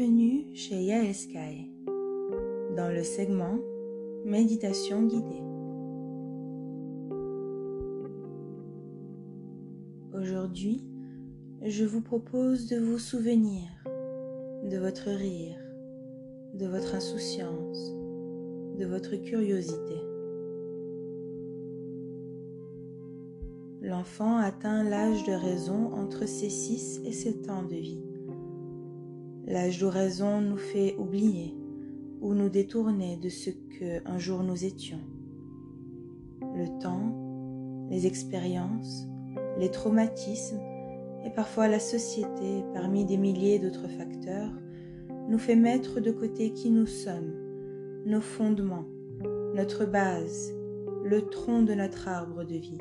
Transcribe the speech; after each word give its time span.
Bienvenue 0.00 0.46
chez 0.54 0.76
Yael 0.76 1.14
Sky 1.14 1.70
dans 2.74 2.88
le 2.88 3.02
segment 3.02 3.58
Méditation 4.24 5.02
guidée. 5.02 5.42
Aujourd'hui, 10.14 10.82
je 11.60 11.84
vous 11.84 12.00
propose 12.00 12.66
de 12.68 12.78
vous 12.78 12.98
souvenir 12.98 13.68
de 14.70 14.78
votre 14.78 15.10
rire, 15.10 15.58
de 16.54 16.66
votre 16.66 16.94
insouciance, 16.94 17.90
de 18.78 18.86
votre 18.86 19.16
curiosité. 19.16 20.00
L'enfant 23.82 24.38
atteint 24.38 24.82
l'âge 24.82 25.24
de 25.24 25.32
raison 25.32 25.92
entre 25.92 26.26
ses 26.26 26.48
6 26.48 27.02
et 27.04 27.12
7 27.12 27.50
ans 27.50 27.64
de 27.64 27.76
vie. 27.76 28.09
L'âge 29.50 29.80
d'oraison 29.80 30.40
nous 30.40 30.56
fait 30.56 30.94
oublier 30.96 31.56
ou 32.20 32.34
nous 32.34 32.48
détourner 32.48 33.16
de 33.16 33.28
ce 33.28 33.50
que 33.50 34.08
un 34.08 34.16
jour 34.16 34.44
nous 34.44 34.64
étions. 34.64 35.00
Le 36.40 36.78
temps, 36.78 37.88
les 37.90 38.06
expériences, 38.06 39.08
les 39.58 39.68
traumatismes 39.68 40.60
et 41.24 41.30
parfois 41.30 41.66
la 41.66 41.80
société, 41.80 42.62
parmi 42.74 43.04
des 43.04 43.16
milliers 43.16 43.58
d'autres 43.58 43.88
facteurs, 43.88 44.52
nous 45.28 45.38
fait 45.38 45.56
mettre 45.56 45.98
de 45.98 46.12
côté 46.12 46.52
qui 46.52 46.70
nous 46.70 46.86
sommes, 46.86 47.34
nos 48.06 48.20
fondements, 48.20 48.86
notre 49.56 49.84
base, 49.84 50.54
le 51.02 51.22
tronc 51.22 51.62
de 51.62 51.74
notre 51.74 52.06
arbre 52.06 52.44
de 52.44 52.54
vie. 52.54 52.78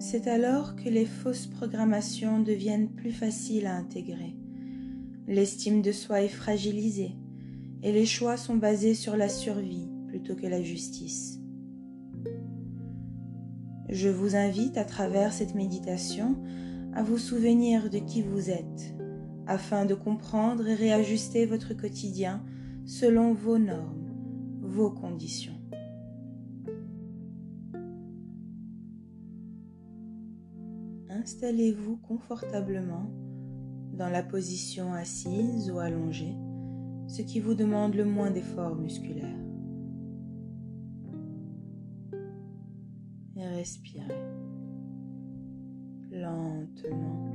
C'est 0.00 0.28
alors 0.28 0.76
que 0.76 0.88
les 0.88 1.06
fausses 1.06 1.48
programmations 1.48 2.40
deviennent 2.40 2.88
plus 2.88 3.10
faciles 3.10 3.66
à 3.66 3.74
intégrer. 3.74 4.36
L'estime 5.26 5.82
de 5.82 5.90
soi 5.90 6.22
est 6.22 6.28
fragilisée 6.28 7.16
et 7.82 7.90
les 7.90 8.06
choix 8.06 8.36
sont 8.36 8.56
basés 8.56 8.94
sur 8.94 9.16
la 9.16 9.28
survie 9.28 9.88
plutôt 10.06 10.36
que 10.36 10.46
la 10.46 10.62
justice. 10.62 11.40
Je 13.88 14.08
vous 14.08 14.36
invite 14.36 14.78
à 14.78 14.84
travers 14.84 15.32
cette 15.32 15.56
méditation 15.56 16.36
à 16.94 17.02
vous 17.02 17.18
souvenir 17.18 17.90
de 17.90 17.98
qui 17.98 18.22
vous 18.22 18.50
êtes, 18.50 18.94
afin 19.46 19.84
de 19.84 19.94
comprendre 19.94 20.68
et 20.68 20.74
réajuster 20.74 21.44
votre 21.44 21.74
quotidien 21.74 22.44
selon 22.86 23.34
vos 23.34 23.58
normes, 23.58 24.14
vos 24.62 24.90
conditions. 24.90 25.57
Installez-vous 31.10 31.96
confortablement 31.96 33.10
dans 33.92 34.08
la 34.08 34.22
position 34.22 34.92
assise 34.92 35.70
ou 35.70 35.78
allongée, 35.78 36.36
ce 37.08 37.22
qui 37.22 37.40
vous 37.40 37.54
demande 37.54 37.94
le 37.94 38.04
moins 38.04 38.30
d'efforts 38.30 38.76
musculaires. 38.76 39.26
Et 43.36 43.46
respirez 43.46 44.14
lentement, 46.10 47.32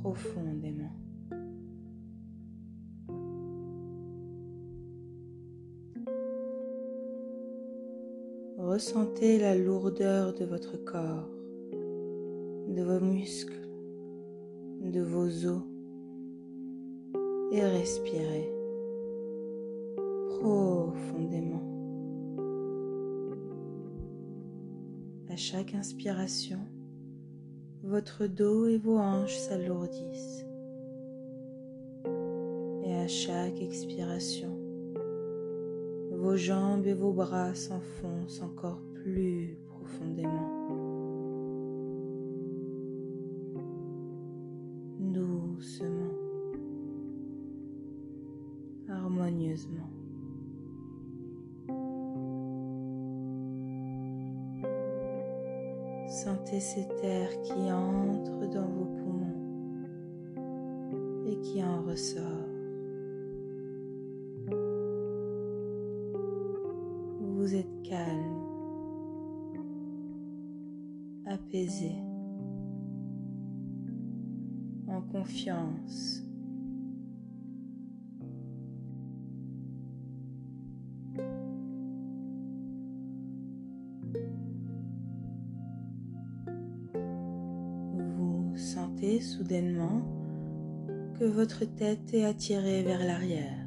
profondément. 0.00 0.92
Ressentez 8.58 9.38
la 9.38 9.56
lourdeur 9.56 10.34
de 10.34 10.44
votre 10.44 10.76
corps 10.82 11.41
vos 12.82 13.00
muscles, 13.00 13.68
de 14.80 15.00
vos 15.00 15.46
os 15.46 15.62
et 17.52 17.62
respirez 17.62 18.50
profondément. 20.40 21.62
À 25.30 25.36
chaque 25.36 25.74
inspiration, 25.74 26.58
votre 27.82 28.26
dos 28.26 28.66
et 28.66 28.78
vos 28.78 28.98
hanches 28.98 29.36
s'alourdissent. 29.36 30.46
Et 32.84 32.94
à 32.94 33.06
chaque 33.06 33.60
expiration, 33.60 34.58
vos 36.10 36.36
jambes 36.36 36.86
et 36.86 36.94
vos 36.94 37.12
bras 37.12 37.54
s'enfoncent 37.54 38.42
encore 38.42 38.80
plus 38.94 39.58
profondément. 39.66 40.91
Doucement, 45.62 46.10
harmonieusement. 48.88 49.90
Sentez 56.08 56.58
cet 56.58 56.90
air 57.04 57.28
qui 57.42 57.70
entre 57.72 58.50
dans 58.52 58.66
vos 58.66 58.86
poumons 58.86 59.86
et 61.26 61.38
qui 61.42 61.62
en 61.62 61.82
ressort. 61.82 62.48
Vous 67.20 67.54
êtes 67.54 67.82
calme, 67.84 68.34
apaisé. 71.24 72.11
Confiance. 75.10 76.22
Vous 87.94 88.56
sentez 88.56 89.20
soudainement 89.20 90.02
que 91.18 91.24
votre 91.24 91.64
tête 91.64 92.14
est 92.14 92.24
attirée 92.24 92.82
vers 92.82 93.04
l'arrière. 93.04 93.66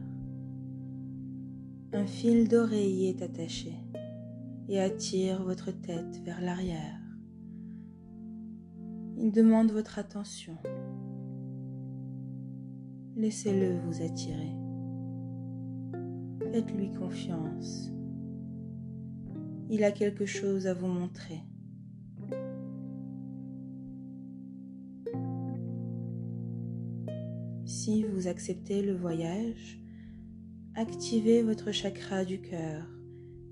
Un 1.94 2.06
fil 2.06 2.48
d'oreille 2.48 3.08
est 3.08 3.22
attaché 3.22 3.74
et 4.68 4.82
attire 4.82 5.44
votre 5.44 5.72
tête 5.72 6.22
vers 6.24 6.42
l'arrière. 6.42 7.00
Il 9.18 9.32
demande 9.32 9.72
votre 9.72 9.98
attention. 9.98 10.58
Laissez-le 13.18 13.80
vous 13.80 14.02
attirer. 14.02 14.52
Faites-lui 16.52 16.92
confiance. 16.92 17.90
Il 19.70 19.86
a 19.86 19.92
quelque 19.92 20.26
chose 20.26 20.68
à 20.68 20.74
vous 20.74 20.88
montrer. 20.88 21.40
Si 27.66 28.04
vous 28.04 28.28
acceptez 28.28 28.82
le 28.82 28.94
voyage, 28.94 29.80
activez 30.76 31.42
votre 31.42 31.72
chakra 31.72 32.26
du 32.26 32.42
cœur 32.42 32.86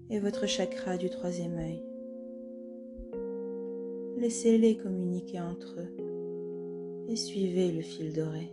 et 0.09 0.19
votre 0.19 0.45
chakra 0.45 0.97
du 0.97 1.09
troisième 1.09 1.57
œil. 1.57 1.81
Laissez-les 4.17 4.75
communiquer 4.75 5.39
entre 5.39 5.79
eux 5.79 7.07
et 7.07 7.15
suivez 7.15 7.71
le 7.71 7.81
fil 7.81 8.11
doré. 8.11 8.51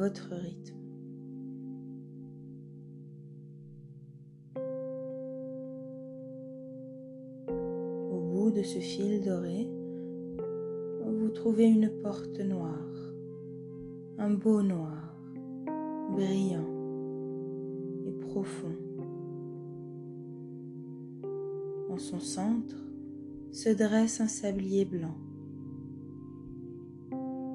Votre 0.00 0.30
rythme. 0.30 0.78
Au 8.10 8.20
bout 8.32 8.50
de 8.50 8.62
ce 8.62 8.78
fil 8.78 9.20
doré, 9.20 9.68
vous 11.04 11.28
trouvez 11.28 11.66
une 11.66 11.90
porte 12.02 12.40
noire, 12.40 13.12
un 14.16 14.30
beau 14.30 14.62
noir, 14.62 15.14
brillant 16.12 16.64
et 18.06 18.12
profond. 18.12 18.74
En 21.90 21.98
son 21.98 22.20
centre 22.20 22.76
se 23.52 23.68
dresse 23.68 24.22
un 24.22 24.28
sablier 24.28 24.86
blanc 24.86 25.18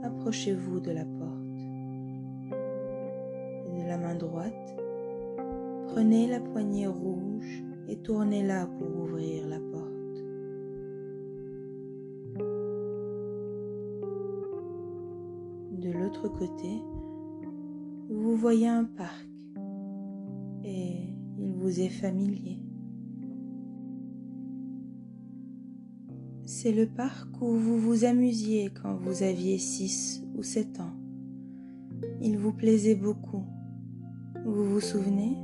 approchez-vous 0.03 0.79
de 0.79 0.91
la 0.91 1.05
porte. 1.05 1.34
Et 4.15 4.17
droite, 4.17 4.75
prenez 5.87 6.27
la 6.27 6.39
poignée 6.39 6.87
rouge 6.87 7.63
et 7.89 7.97
tournez-la 7.97 8.65
pour 8.65 9.03
ouvrir 9.03 9.47
la 9.47 9.59
porte. 9.59 9.91
De 15.81 15.91
l'autre 15.91 16.29
côté, 16.29 16.81
vous 18.09 18.35
voyez 18.35 18.67
un 18.67 18.85
parc 18.85 19.25
vous 21.65 21.79
est 21.79 21.89
familier. 21.89 22.59
C'est 26.43 26.71
le 26.71 26.85
parc 26.85 27.41
où 27.41 27.57
vous 27.57 27.79
vous 27.79 28.05
amusiez 28.05 28.69
quand 28.69 28.93
vous 28.97 29.23
aviez 29.23 29.57
6 29.57 30.27
ou 30.35 30.43
7 30.43 30.79
ans. 30.79 30.93
Il 32.21 32.37
vous 32.37 32.53
plaisait 32.53 32.93
beaucoup. 32.93 33.54
Vous 34.45 34.63
vous 34.63 34.79
souvenez? 34.79 35.35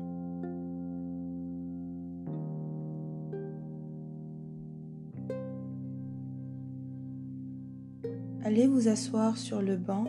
Allez 8.44 8.68
vous 8.68 8.88
asseoir 8.88 9.38
sur 9.38 9.64
le 9.64 9.76
banc 9.76 10.06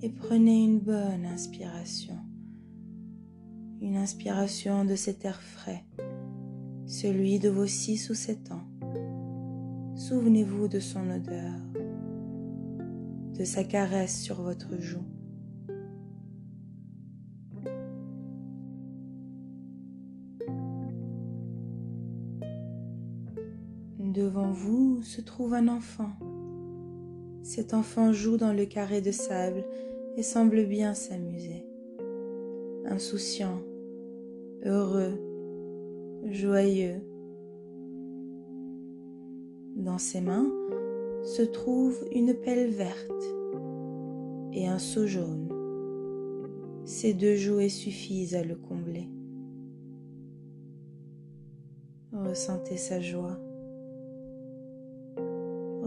et 0.00 0.08
prenez 0.08 0.64
une 0.64 0.80
bonne 0.80 1.26
inspiration. 1.26 2.16
Une 3.82 3.96
inspiration 3.96 4.86
de 4.86 4.94
cet 4.94 5.26
air 5.26 5.42
frais, 5.42 5.84
celui 6.86 7.38
de 7.38 7.50
vos 7.50 7.66
six 7.66 8.08
ou 8.08 8.14
sept 8.14 8.50
ans. 8.50 8.64
Souvenez-vous 9.96 10.68
de 10.68 10.80
son 10.80 11.10
odeur, 11.10 11.52
de 13.38 13.44
sa 13.44 13.64
caresse 13.64 14.22
sur 14.22 14.40
votre 14.40 14.80
joue. 14.80 15.13
Devant 24.14 24.52
vous 24.52 25.02
se 25.02 25.20
trouve 25.20 25.54
un 25.54 25.68
enfant 25.68 26.12
cet 27.44 27.74
enfant 27.74 28.14
joue 28.14 28.38
dans 28.38 28.54
le 28.54 28.64
carré 28.64 29.02
de 29.02 29.10
sable 29.10 29.64
et 30.16 30.22
semble 30.22 30.64
bien 30.64 30.94
s'amuser. 30.94 31.66
Insouciant, 32.86 33.60
heureux, 34.64 35.20
joyeux. 36.30 37.02
Dans 39.76 39.98
ses 39.98 40.22
mains 40.22 40.50
se 41.22 41.42
trouve 41.42 42.02
une 42.12 42.32
pelle 42.32 42.70
verte 42.70 43.24
et 44.54 44.66
un 44.66 44.78
seau 44.78 45.06
jaune. 45.06 45.50
Ces 46.86 47.12
deux 47.12 47.36
jouets 47.36 47.68
suffisent 47.68 48.34
à 48.34 48.42
le 48.42 48.54
combler. 48.54 49.06
Ressentez 52.10 52.78
sa 52.78 53.02
joie. 53.02 53.38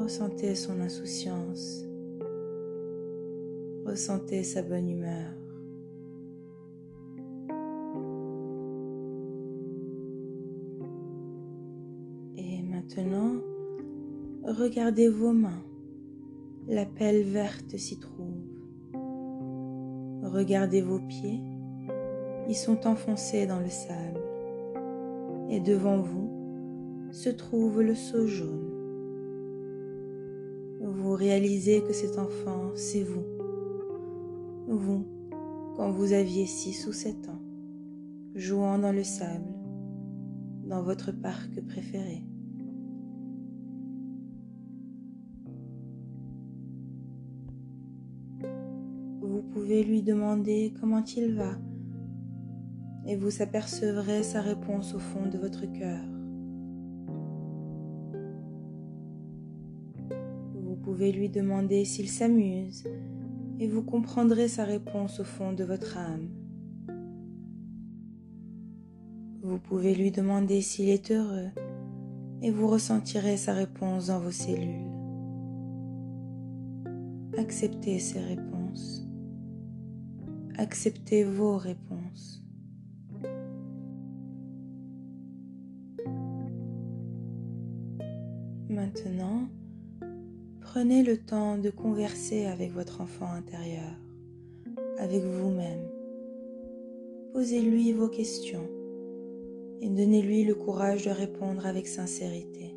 Ressentez 0.08 0.56
son 0.56 0.80
insouciance. 0.80 1.86
Ressentez 3.86 4.42
sa 4.44 4.62
bonne 4.62 4.90
humeur. 4.90 5.34
Et 12.38 12.62
maintenant, 12.64 13.34
regardez 14.46 15.10
vos 15.10 15.34
mains. 15.34 15.66
La 16.70 16.86
pelle 16.86 17.24
verte 17.24 17.76
s'y 17.76 18.00
trouve. 18.00 18.46
Regardez 20.24 20.82
vos 20.82 21.00
pieds. 21.00 21.42
Ils 22.48 22.56
sont 22.56 22.88
enfoncés 22.88 23.46
dans 23.46 23.60
le 23.60 23.68
sable. 23.68 24.22
Et 25.50 25.60
devant 25.60 25.98
vous 25.98 27.10
se 27.12 27.30
trouve 27.30 27.82
le 27.82 27.94
seau 27.94 28.26
jaune 28.26 28.67
réalisez 31.18 31.82
que 31.82 31.94
cet 31.94 32.18
enfant, 32.18 32.72
c'est 32.76 33.04
vous. 33.04 33.26
Vous, 34.68 35.06
quand 35.76 35.92
vous 35.92 36.14
aviez 36.14 36.46
six 36.46 36.88
ou 36.88 36.94
sept 36.94 37.28
ans, 37.28 37.42
jouant 38.36 38.78
dans 38.78 38.92
le 38.92 39.04
sable, 39.04 39.54
dans 40.66 40.84
votre 40.84 41.12
parc 41.12 41.60
préféré. 41.66 42.24
Vous 49.22 49.42
pouvez 49.54 49.84
lui 49.84 50.04
demander 50.04 50.74
comment 50.80 51.04
il 51.04 51.34
va 51.34 51.58
et 53.08 53.16
vous 53.16 53.42
apercevrez 53.42 54.22
sa 54.22 54.42
réponse 54.42 54.94
au 54.94 55.00
fond 55.00 55.26
de 55.26 55.38
votre 55.38 55.66
cœur. 55.66 56.17
Pouvez 60.88 61.12
lui 61.12 61.28
demander 61.28 61.84
s'il 61.84 62.08
s'amuse 62.08 62.86
et 63.60 63.68
vous 63.68 63.84
comprendrez 63.84 64.48
sa 64.48 64.64
réponse 64.64 65.20
au 65.20 65.26
fond 65.26 65.52
de 65.52 65.66
votre 65.66 65.98
âme. 65.98 66.30
Vous 69.42 69.60
pouvez 69.60 69.94
lui 69.94 70.12
demander 70.12 70.62
s'il 70.62 70.88
est 70.88 71.12
heureux 71.12 71.50
et 72.42 72.52
vous 72.52 72.68
ressentirez 72.70 73.36
sa 73.36 73.52
réponse 73.52 74.08
dans 74.08 74.22
vos 74.22 74.32
cellules. 74.32 74.90
Acceptez 77.38 78.00
ces 78.00 78.22
réponses. 78.22 79.06
Acceptez 80.56 81.26
vos 81.26 81.58
réponses. 81.58 82.46
Maintenant, 88.70 89.50
Prenez 90.78 91.02
le 91.02 91.18
temps 91.18 91.58
de 91.58 91.72
converser 91.72 92.46
avec 92.46 92.72
votre 92.72 93.02
enfant 93.02 93.26
intérieur, 93.32 93.98
avec 95.00 95.24
vous-même. 95.24 95.90
Posez-lui 97.34 97.94
vos 97.94 98.10
questions 98.10 98.70
et 99.82 99.90
donnez-lui 99.90 100.44
le 100.44 100.54
courage 100.54 101.06
de 101.06 101.10
répondre 101.10 101.66
avec 101.66 101.88
sincérité. 101.88 102.77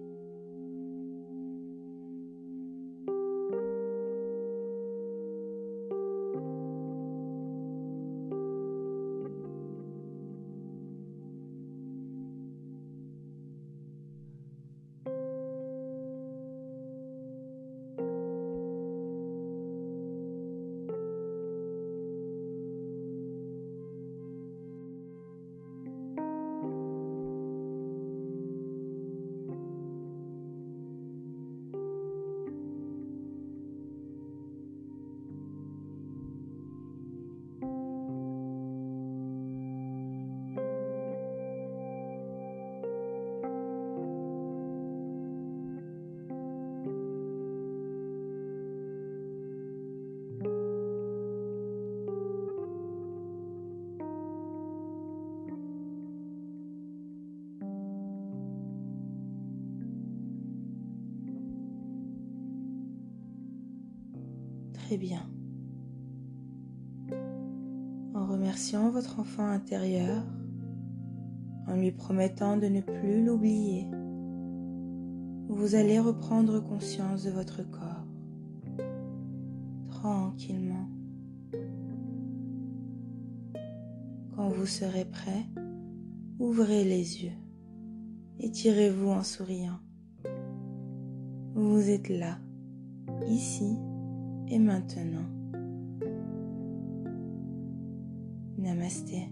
Bien. 64.96 65.22
En 68.14 68.26
remerciant 68.26 68.90
votre 68.90 69.20
enfant 69.20 69.46
intérieur, 69.46 70.22
en 71.66 71.76
lui 71.76 71.92
promettant 71.92 72.56
de 72.56 72.66
ne 72.66 72.80
plus 72.80 73.24
l'oublier, 73.24 73.88
vous 75.48 75.74
allez 75.74 75.98
reprendre 75.98 76.60
conscience 76.60 77.24
de 77.24 77.30
votre 77.30 77.62
corps, 77.68 78.06
tranquillement. 79.90 80.88
Quand 84.34 84.48
vous 84.48 84.66
serez 84.66 85.04
prêt, 85.04 85.46
ouvrez 86.38 86.84
les 86.84 87.24
yeux, 87.24 87.38
étirez-vous 88.38 89.10
en 89.10 89.22
souriant. 89.22 89.78
Vous 91.54 91.90
êtes 91.90 92.08
là, 92.08 92.38
ici 93.28 93.76
et 94.50 94.58
maintenant. 94.58 95.26
Namasté. 98.58 99.28